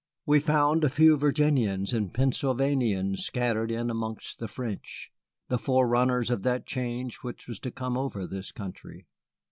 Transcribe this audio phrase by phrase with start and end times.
[0.25, 5.11] We found a few Virginians and Pennsylvanians scattered in amongst the French,
[5.47, 9.05] the forerunners of that change which was to come over this country.